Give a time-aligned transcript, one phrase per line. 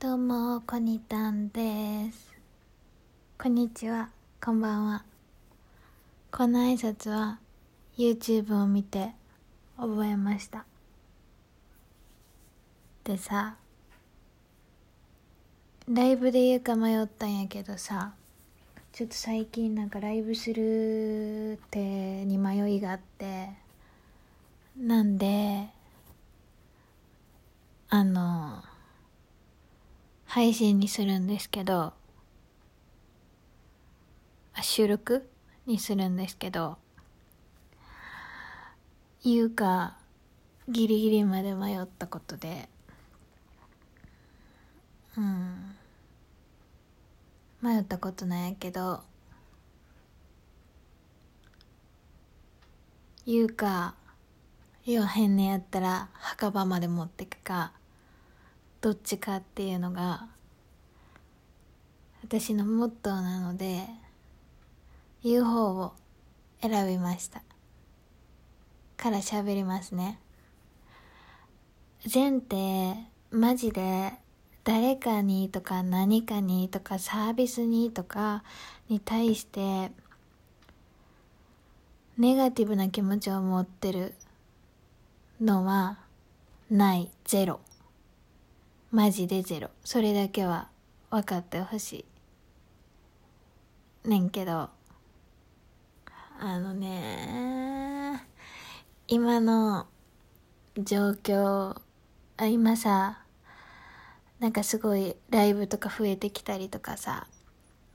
[0.00, 2.32] どうも、こにたんです。
[3.36, 5.04] こんにちは、こんばんは。
[6.30, 7.40] この挨拶は
[7.96, 9.10] YouTube を見て
[9.76, 10.66] 覚えました。
[13.02, 13.56] でさ、
[15.88, 18.12] ライブで言うか迷ったんやけどさ、
[18.92, 23.48] ちょっと最近なんかライブするってに迷いがあって、
[24.76, 25.66] なんで、
[27.88, 28.62] あの、
[30.28, 31.94] 配信にするんですけど、
[34.52, 35.26] あ収録
[35.64, 36.76] にするんですけど、
[39.24, 39.96] 言うか、
[40.68, 42.68] ギリギリまで迷ったことで、
[45.16, 45.74] うん、
[47.62, 49.00] 迷ったことなんやけど、
[53.24, 53.94] 言うか、
[54.84, 57.72] 言わへんねやったら墓場まで持ってくか、
[58.80, 60.28] どっちかっていうのが
[62.22, 63.86] 私のモットーなので
[65.24, 65.94] 言う方を
[66.60, 67.42] 選びました。
[68.96, 70.20] から喋りますね。
[72.12, 72.94] 前提
[73.30, 74.12] マジで
[74.62, 78.44] 誰かにとか何かにとかサービスにとか
[78.88, 79.90] に対して
[82.16, 84.14] ネガティブな気持ちを持ってる
[85.40, 85.98] のは
[86.70, 87.60] ないゼロ。
[88.90, 89.70] マジでゼロ。
[89.84, 90.68] それだけは
[91.10, 92.04] 分かってほし
[94.04, 94.70] いねんけど。
[96.40, 98.24] あのね
[99.08, 99.88] 今の
[100.78, 101.80] 状況
[102.36, 103.24] あ今さ
[104.38, 107.26] なんかすごいライブとか増えてきたりとかさ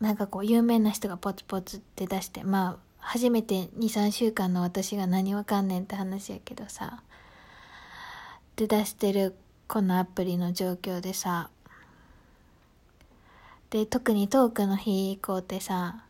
[0.00, 7.02] なんかこう有名な人がポツポツって出してまあ初めて23週間の私が何わかんねんって話やけどさ
[8.54, 9.34] で出してる
[9.68, 11.50] このアプリの状況でさ
[13.68, 16.04] で特にトークの日以降ってさ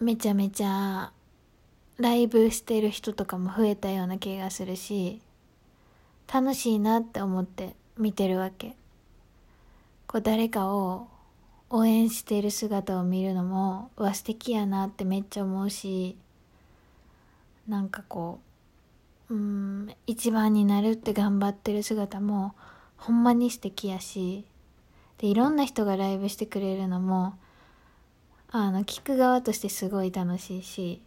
[0.00, 1.12] めちゃめちゃ
[1.98, 5.20] ライブしてる人とかも増えたような気がするし
[6.32, 8.76] 楽しいなって思って見てるわけ。
[10.06, 11.08] こう誰かを
[11.68, 16.16] 応援してる姿を見るのもうわ素敵やなってめっちゃ思うし
[17.68, 18.53] なんかこう
[19.30, 22.54] うん一番になるって頑張ってる姿も
[22.96, 24.44] ほんまに素敵やし
[25.18, 27.34] でいろんな人がライブしてくれるのも
[28.50, 31.02] あの聞く側としてすごい楽しいし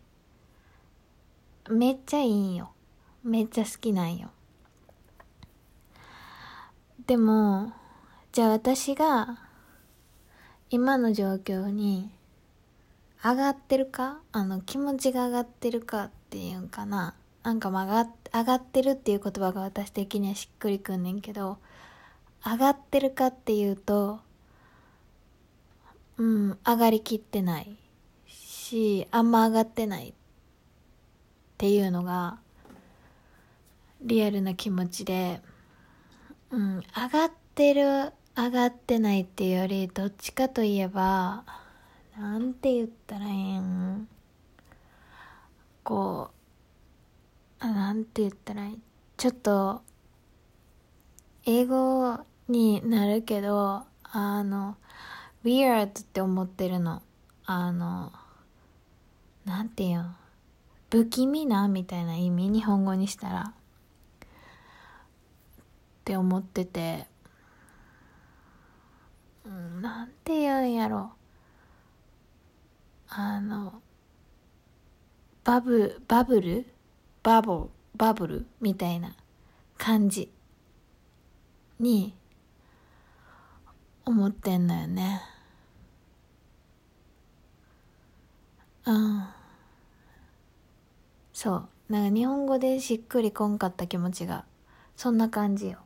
[1.70, 2.72] めっちゃいいんよ。
[3.24, 4.30] めっちゃ好きなんよ。
[7.06, 7.74] でも
[8.32, 9.40] じゃあ私が
[10.70, 12.10] 今の状況に
[13.24, 17.16] 上がってるかあの気持ちが上がってるかっていうんかな。
[17.48, 18.10] なんかまあ上が
[18.40, 21.60] 上がってるっていう言葉が私的にはしっくりくんねんけど
[22.46, 24.20] 上がってるかっていうと
[26.18, 27.78] うん上がりきってない
[28.28, 30.14] しあんま上がってないっ
[31.58, 32.38] ていうのが
[34.02, 35.40] リアルな気持ちで
[36.52, 41.46] うん上がってる上がってないっていうよりどっちかといえば
[42.20, 44.10] なんて言ったらええん？
[45.86, 46.37] こう
[47.60, 48.80] なんて言ったらいい？
[49.18, 49.82] ちょっと
[51.46, 54.78] 英語になるけどあの
[55.44, 57.02] weird って思ってるの。
[57.46, 58.12] あの
[59.46, 60.12] なんていうの？
[60.90, 62.50] 不気味なみたいな意味？
[62.50, 63.42] 日本語にしたら。
[63.42, 63.54] っ
[66.06, 67.08] て思ってて。
[69.46, 71.12] うんなんて言うんやろ。
[73.10, 73.82] あの
[75.44, 76.66] バブバブル？
[77.28, 77.60] バブル
[77.94, 79.14] バブルみたいな
[79.78, 80.32] 感じ
[81.78, 82.16] に
[84.06, 85.22] 思ってんのよね。
[88.86, 89.28] うん。
[91.34, 91.70] そう。
[91.90, 94.46] なんか日本語でしっくりこんかった気持ちが
[94.96, 95.80] そんな感じよ。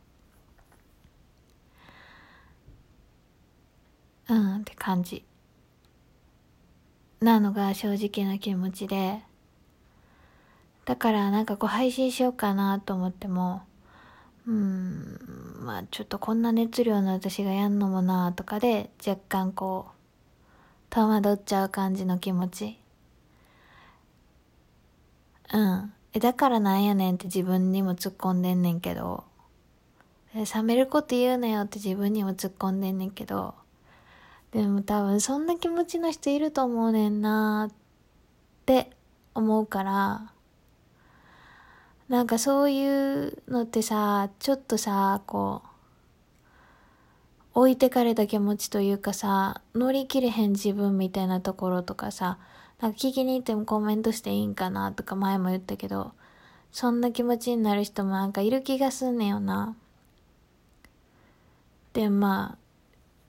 [4.29, 5.25] うんって感じ。
[7.19, 9.30] なのが正直な気持ちで。
[10.85, 13.63] だからなんかこう配信しようかなと思っても
[14.47, 15.19] うん
[15.63, 19.91] まあちょっとこんな熱量の私がやんのもなとかで若干こう
[20.89, 22.77] 戸惑っちゃう感じの気持ち。
[25.53, 25.93] うん。
[26.13, 29.23] えだからなんやねんって自分にも突っ込んでんねんけど。
[30.35, 33.53] え冷めること言うなよって自分にも突っ込んでんねんけど。
[34.51, 37.73] でも多分そんな気持ちの人いると思うねんなっ
[38.65, 38.89] て
[39.33, 40.33] 思うから
[42.11, 45.61] なんかそういうのってさちょっとさこ
[47.55, 52.37] う置いてかれた気持ちというかさ、乗り切れへん自分みたいなところとかさ、
[52.81, 56.11] なんか聞きに行ってもコメントしていいんかなとか前も言ったけど、
[56.71, 59.75] そんな気持ちになる人もなんかいる気がすんねんよな。
[61.91, 62.57] で、まあ、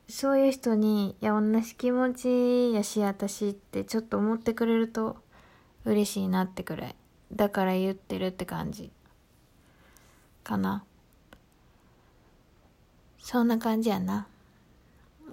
[0.08, 5.16] そういう人に、いや、同じ気持ちやし、私ってちょっと思ってくれると
[5.84, 6.94] 嬉しいなってくらい。
[7.34, 8.90] だから言ってるって感じ。
[10.44, 10.84] かな。
[13.18, 14.26] そんな感じやな。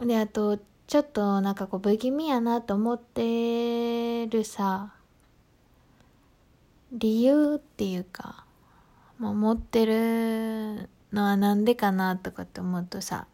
[0.02, 4.94] で、あと、ちょっとなんかこう不気味やなと思ってるさ、
[6.92, 8.44] 理由っていうか、
[9.20, 13.28] もう持ってるのはなんでかなとかって思うとさ、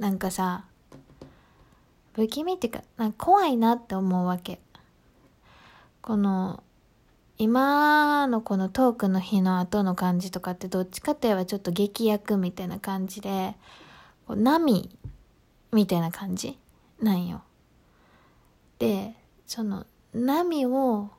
[0.00, 0.64] なんかさ、
[2.14, 4.58] 不気味っていうか、なんか怖いなって思うわけ。
[6.02, 6.63] この、
[7.44, 13.54] 今のこのトークの日の後の感じとかってどっちかといえばちょっと劇薬みたいな感じで、
[14.26, 14.96] 波
[15.70, 16.58] みたいな感じ
[17.02, 17.42] なんよ。
[18.78, 19.14] で、
[19.46, 21.10] その波を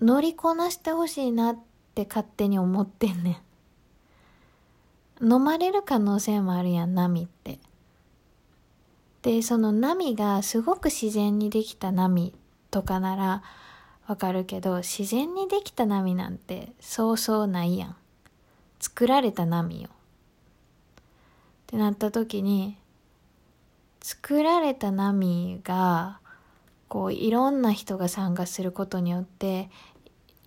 [0.00, 1.58] 乗りこなしてほしいなっ
[1.94, 3.42] て勝手に思ってんね
[5.20, 5.32] ん。
[5.32, 7.58] 飲まれる可能性もあるやん、波って。
[9.20, 12.32] で、その波がすごく自然にできた波
[12.70, 13.42] とかなら
[14.08, 17.96] わかるけど、自然にできた波なんてそうそうないやん。
[18.80, 19.90] 作られた波よ。
[19.90, 19.92] っ
[21.68, 22.76] てなった時に、
[24.00, 26.18] 作られた波が、
[26.88, 29.70] こういろんな人が参加することによって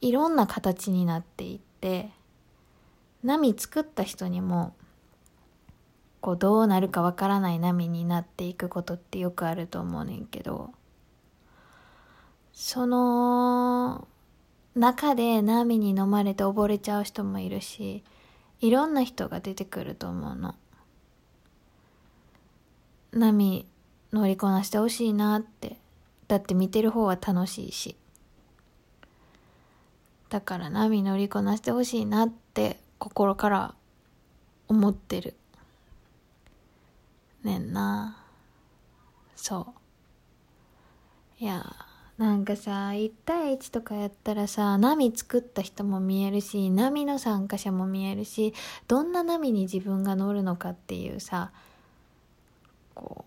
[0.01, 2.09] いろんな形になっていって
[3.23, 4.73] 波作った人にも
[6.19, 10.71] こうどうなるかわからない波になっていくことってよくあると思うねんけど
[12.53, 14.07] その
[14.75, 18.03] 中で波に飲まれて溺れちゃう人もいるし
[18.61, 20.55] いろんな人が出てくると思うの。
[23.11, 23.65] 波
[24.13, 25.77] 乗りこなしてほしいなって。
[26.27, 27.97] だって見てる方は楽しいし。
[30.29, 33.75] だから波乗りこなしてほしいなって心から
[34.67, 35.35] 思ってる。
[37.43, 38.23] ねんな。
[39.35, 39.73] そ
[41.39, 41.43] う。
[41.43, 41.65] いや
[42.21, 48.53] なんかさ1対1とかやったらさ波作った人も見えるし波の参加者も見えるし
[48.87, 51.51] どんな波に自分が乗るのかっていうさ
[52.93, 53.25] こ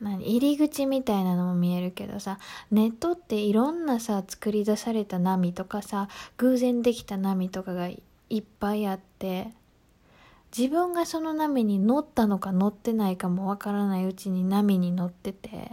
[0.00, 2.40] う何入り口みたいなのも見えるけどさ
[2.72, 6.08] ネットっていろんなさ作り出された波とかさ
[6.38, 8.02] 偶然できた波とかがい
[8.36, 9.52] っぱいあって
[10.58, 15.70] 自分がその波に乗ったのか乗ってないかもわからないうちに波に乗ってて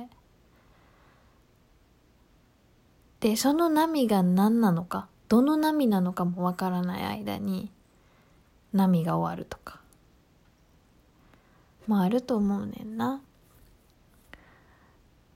[3.21, 7.71] でその波が何なのかどの波なのかもわからない間に
[8.73, 9.79] 波が終わるとか
[11.88, 13.21] もあると思うねんな。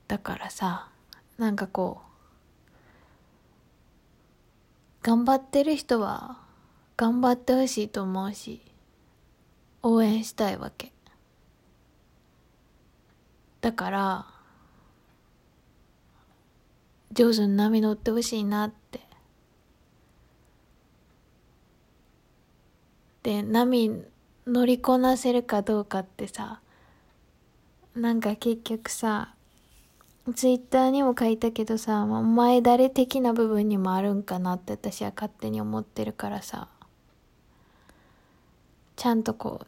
[0.07, 0.89] だからさ
[1.37, 2.05] なんかこう
[5.05, 6.37] 頑張ってる人は
[6.97, 8.61] 頑張ってほしいと思うし
[9.83, 10.91] 応援したいわけ
[13.61, 14.34] だから
[17.15, 18.99] 上手に波乗ってほしいなって。
[23.23, 24.03] で波
[24.45, 26.61] 乗りこなせるかどうかってさ
[27.95, 29.35] なんか結局さ
[30.33, 36.67] ツイッターにも書いたけどさ、お前誰的な部分にもあるんかなって私は勝手に思ってるからさ、
[38.95, 39.67] ちゃんとこう、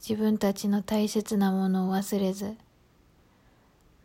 [0.00, 2.54] 自分たちの大切なものを忘れず、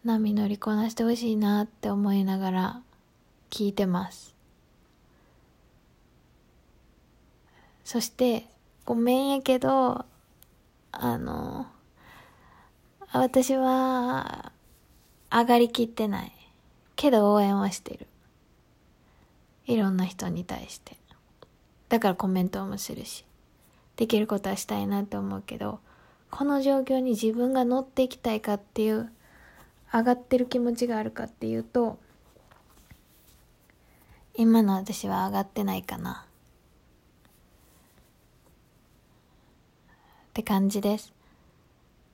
[0.04, 2.82] 波乗りこなしてほしいなって思いながら。
[3.52, 4.34] 聞いてます。
[7.84, 8.48] そして、
[8.86, 10.06] ごめんやけど、
[10.94, 11.68] あの、
[13.12, 14.54] 私は、
[15.30, 16.32] 上がりきってない。
[16.96, 18.08] けど応援はしてる。
[19.66, 20.98] いろんな人に対して。
[21.90, 23.26] だからコメントもするし。
[23.98, 25.80] できることはしたいなって思うけど、
[26.30, 29.12] この状況に自分が乗っていきたいかっていう、
[29.94, 32.00] 上がってる気持ちがあるかっていうと、
[34.36, 36.26] 今の私は上がってないかな。
[40.30, 41.14] って感じです。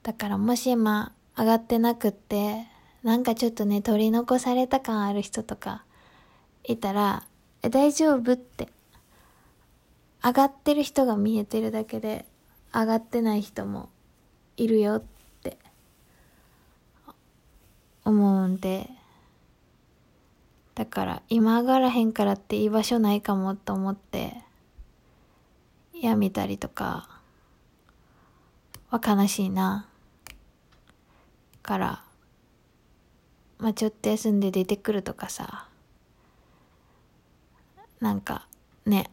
[0.04, 2.66] だからもし今上がってなくって
[3.04, 5.86] なんかちょっとね、取り残された感ある人とか
[6.66, 7.24] いたら、
[7.62, 8.68] え大丈夫って。
[10.24, 12.26] 上がってる人が見えてるだけで、
[12.74, 13.90] 上がってない人も
[14.58, 15.04] いるよっ
[15.42, 15.58] て
[18.04, 18.90] 思うんで、
[20.77, 24.36] だから今上がらへんからって居場所ないかもと思って、
[26.00, 27.10] やめたりとか
[28.91, 29.89] は悲しいな。
[31.63, 32.03] から
[33.57, 35.67] まあちょっと休んで出てくるとかさ。
[38.00, 38.48] なんか
[38.86, 39.10] ね。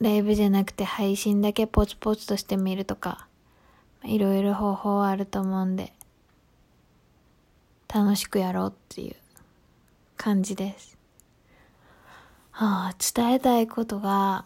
[0.00, 3.28] ライブじゃなくて配信だけポツポツとしてみるとか
[4.02, 5.92] いろいろ方法はあると思うんで
[7.86, 9.23] 楽しくやろうっていう。
[10.16, 10.96] 感じです。
[12.50, 14.44] はあ伝えたいことが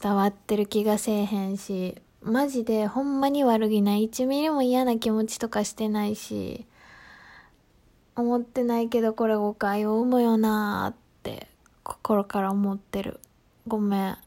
[0.00, 4.08] 伝わってる気がせえへんしマジでほんまに悪気ない。
[4.08, 6.66] 1ミリも嫌な気持ちとかしてないし
[8.14, 11.48] 思ってないけどこれ誤解を生むよなーって
[11.82, 13.18] 心から思ってる。
[13.66, 14.18] ごめん。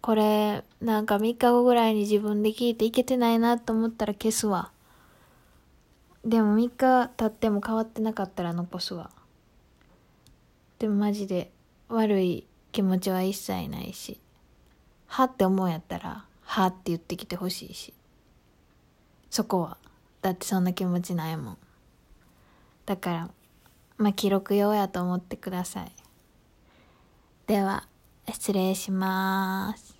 [0.00, 4.70] これなんか3日後ぐらいに自分で聞いていけてないなと思ったら消すわ。
[6.26, 9.10] でも3日経っても変わってなかったら残すわ
[10.80, 11.52] でもマジで
[11.88, 14.20] 悪い気持ちは一切ないし。
[15.06, 17.94] はって思うんやったらはって言ってきてほしいし。
[19.30, 19.78] そこは。
[20.20, 21.58] だってそんな気持ちないもん。
[22.84, 23.30] だから
[23.96, 25.92] まあ記録用やと思ってください。
[27.46, 27.86] では
[28.28, 29.95] 失礼します。